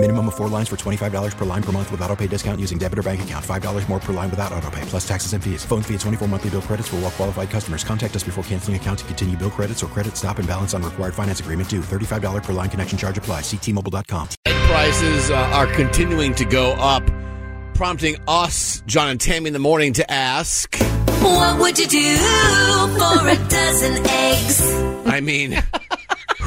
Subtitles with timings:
[0.00, 2.78] Minimum of four lines for $25 per line per month with auto pay discount using
[2.78, 3.44] debit or bank account.
[3.44, 5.64] $5 more per line without auto pay, plus taxes and fees.
[5.64, 7.82] Phone fee at 24 monthly bill credits for all well qualified customers.
[7.82, 10.84] Contact us before canceling account to continue bill credits or credit stop and balance on
[10.84, 11.80] required finance agreement due.
[11.80, 13.40] $35 per line connection charge apply.
[13.40, 14.28] See T-Mobile.com.
[14.46, 17.02] Egg prices uh, are continuing to go up,
[17.74, 20.76] prompting us, John and Tammy, in the morning to ask.
[20.76, 24.60] What would you do for a dozen eggs?
[25.06, 25.60] I mean,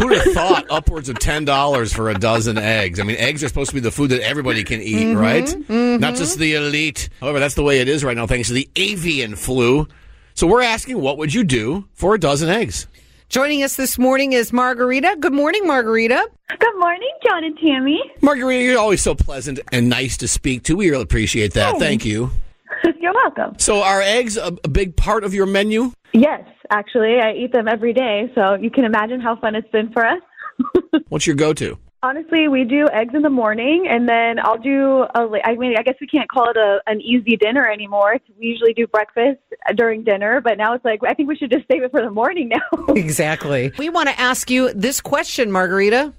[0.00, 2.98] who'd have thought upwards of ten dollars for a dozen eggs?
[2.98, 5.18] I mean, eggs are supposed to be the food that everybody can eat, mm-hmm.
[5.18, 5.44] right?
[5.44, 6.14] Not mm-hmm.
[6.16, 7.08] just the elite.
[7.20, 9.86] However, that's the way it is right now, thanks to the avian flu.
[10.34, 12.86] So we're asking, what would you do for a dozen eggs?
[13.28, 15.16] Joining us this morning is Margarita.
[15.20, 16.28] Good morning, Margarita.
[16.58, 18.00] Good morning, John and Tammy.
[18.20, 20.76] Margarita, you're always so pleasant and nice to speak to.
[20.76, 21.74] We really appreciate that.
[21.74, 21.78] Oh.
[21.78, 22.32] Thank you.
[23.00, 23.56] You're welcome.
[23.58, 25.92] So, are eggs a, a big part of your menu?
[26.12, 29.92] Yes, actually, I eat them every day, so you can imagine how fun it's been
[29.92, 30.20] for us.
[31.08, 31.78] What's your go-to?
[32.02, 35.22] Honestly, we do eggs in the morning, and then I'll do a.
[35.22, 38.16] la- I mean, I guess we can't call it a an easy dinner anymore.
[38.38, 39.40] We usually do breakfast
[39.76, 42.10] during dinner, but now it's like I think we should just save it for the
[42.10, 42.94] morning now.
[42.94, 43.72] Exactly.
[43.78, 46.14] We want to ask you this question, Margarita.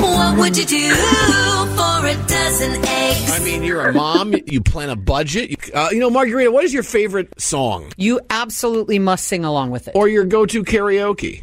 [0.00, 3.30] What would you do for a dozen eggs?
[3.32, 4.34] I mean, you're a mom.
[4.46, 5.50] You plan a budget.
[5.50, 9.70] You, uh, you know, Margarita, what is your favorite song You absolutely must sing along
[9.70, 9.94] with it.
[9.94, 11.42] or your go-to karaoke?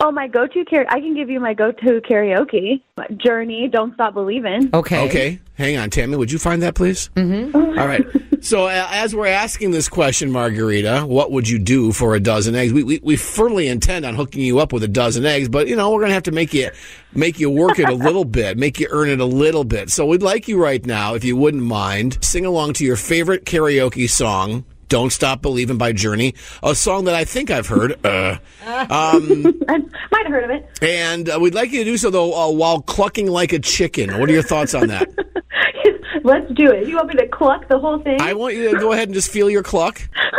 [0.00, 0.86] oh, my go-to karaoke.
[0.88, 2.82] I can give you my go-to karaoke.
[3.16, 4.70] Journey, don't stop believing.
[4.74, 5.06] Okay.
[5.06, 6.16] Okay, hang on, Tammy.
[6.16, 7.08] Would you find that, please?
[7.16, 7.56] Mm-hmm.
[7.78, 8.04] All right.
[8.42, 12.54] So, uh, as we're asking this question, Margarita, what would you do for a dozen
[12.54, 12.72] eggs?
[12.72, 15.76] We, we we firmly intend on hooking you up with a dozen eggs, but you
[15.76, 16.70] know we're gonna have to make you
[17.14, 19.89] make you work it a little bit, make you earn it a little bit.
[19.90, 23.44] So, we'd like you right now, if you wouldn't mind, sing along to your favorite
[23.44, 24.64] karaoke song.
[24.88, 28.04] Don't Stop Believing by Journey, a song that I think I've heard.
[28.06, 29.78] Uh, um, I
[30.12, 30.78] might have heard of it.
[30.80, 34.18] and uh, we'd like you to do so, though, uh, while clucking like a chicken.
[34.20, 35.08] What are your thoughts on that?
[36.24, 36.86] Let's do it.
[36.86, 38.20] You want me to cluck the whole thing?
[38.20, 40.00] I want you to go ahead and just feel your cluck.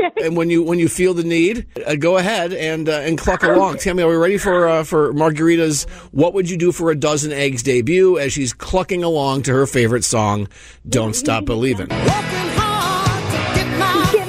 [0.00, 0.26] okay.
[0.26, 3.42] And when you when you feel the need, uh, go ahead and uh, and cluck
[3.42, 3.78] along.
[3.78, 7.32] Tammy, are we ready for uh, for Margarita's "What Would You Do for a Dozen
[7.32, 10.48] Eggs" debut as she's clucking along to her favorite song,
[10.88, 11.98] "Don't Stop Believing." Get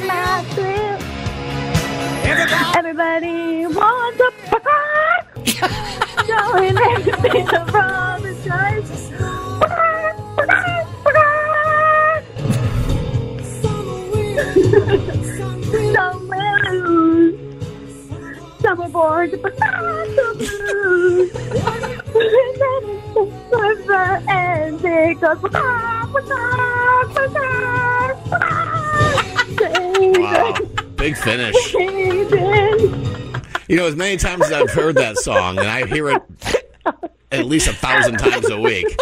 [0.08, 1.00] my thrill.
[2.76, 4.32] Everybody wants a
[6.26, 8.19] Showing everything from
[19.20, 19.50] Summer board.
[24.30, 24.80] And.
[30.18, 30.54] Wow,
[30.96, 31.56] big finish.
[33.68, 36.24] You know, as many times as I've heard that song, and I hear it
[37.32, 38.98] at least a thousand times a week.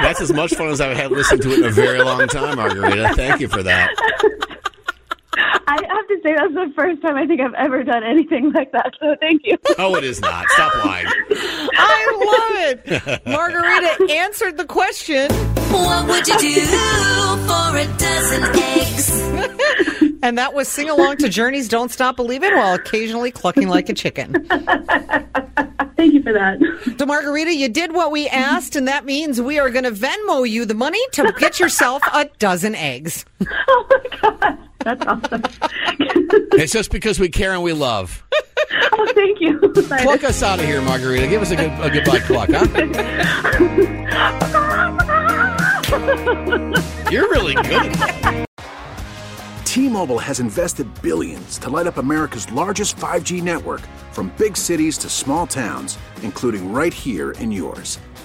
[0.00, 2.56] That's as much fun as I've had listening to it in a very long time,
[2.56, 3.12] Margarita.
[3.14, 3.90] Thank you for that.
[5.70, 8.72] I have to say that's the first time I think I've ever done anything like
[8.72, 8.92] that.
[9.00, 9.56] So thank you.
[9.78, 10.48] Oh, it is not.
[10.48, 11.06] Stop lying.
[11.06, 13.26] I love it.
[13.26, 15.30] Margarita answered the question,
[15.70, 16.66] What would you do
[17.46, 19.20] for a dozen eggs?
[20.22, 23.94] and that was sing along to Journey's Don't Stop Believing while occasionally clucking like a
[23.94, 24.44] chicken.
[25.96, 26.58] Thank you for that.
[26.98, 30.48] So, Margarita, you did what we asked, and that means we are going to Venmo
[30.48, 33.24] you the money to get yourself a dozen eggs.
[33.68, 35.42] Oh my god, that's awesome.
[36.52, 38.22] It's just because we care and we love.
[38.92, 39.58] oh, thank you.
[39.58, 41.26] Pluck us out of here, Margarita.
[41.26, 42.66] Give us a good a goodbye cluck, huh?
[47.10, 48.46] You're really good.
[49.64, 55.08] T-Mobile has invested billions to light up America's largest 5G network from big cities to
[55.08, 57.98] small towns, including right here in yours.